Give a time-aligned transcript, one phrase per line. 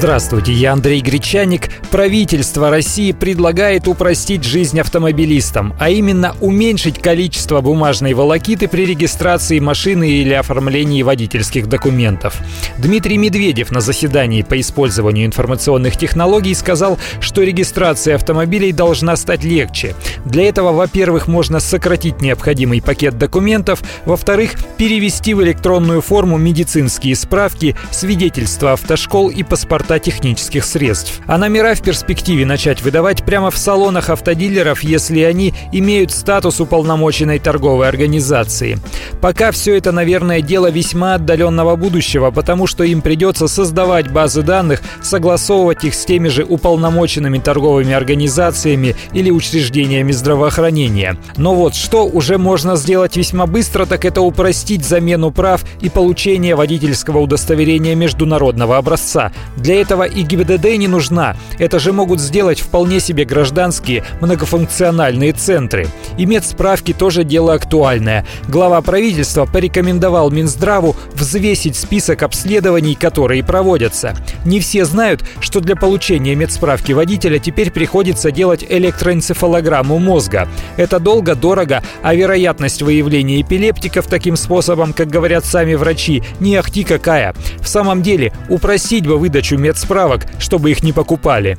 [0.00, 1.68] Здравствуйте, я Андрей Гречаник.
[1.90, 10.08] Правительство России предлагает упростить жизнь автомобилистам, а именно уменьшить количество бумажной волокиты при регистрации машины
[10.08, 12.38] или оформлении водительских документов.
[12.78, 19.94] Дмитрий Медведев на заседании по использованию информационных технологий сказал, что регистрация автомобилей должна стать легче.
[20.24, 27.76] Для этого, во-первых, можно сократить необходимый пакет документов, во-вторых, перевести в электронную форму медицинские справки,
[27.90, 31.20] свидетельства автошкол и паспорта паспорта технических средств.
[31.26, 37.38] А номера в перспективе начать выдавать прямо в салонах автодилеров, если они имеют статус уполномоченной
[37.38, 38.78] торговой организации.
[39.20, 44.82] Пока все это, наверное, дело весьма отдаленного будущего, потому что им придется создавать базы данных,
[45.02, 51.16] согласовывать их с теми же уполномоченными торговыми организациями или учреждениями здравоохранения.
[51.36, 56.54] Но вот что уже можно сделать весьма быстро, так это упростить замену прав и получение
[56.54, 59.32] водительского удостоверения международного образца.
[59.56, 61.36] Для этого и ГИБДД не нужна.
[61.58, 65.88] Это же могут сделать вполне себе гражданские многофункциональные центры.
[66.18, 68.26] И медсправки тоже дело актуальное.
[68.48, 74.14] Глава правительства порекомендовал Минздраву взвесить список обследований, которые проводятся.
[74.44, 80.48] Не все знают, что для получения медсправки водителя теперь приходится делать электроэнцефалограмму мозга.
[80.76, 86.84] Это долго, дорого, а вероятность выявления эпилептиков таким способом, как говорят сами врачи, не ахти
[86.84, 87.34] какая.
[87.60, 91.56] В самом деле, упростить бы выдачу медсправки медсправок, чтобы их не покупали.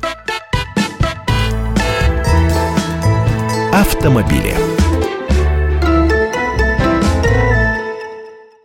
[3.72, 4.71] Автомобили.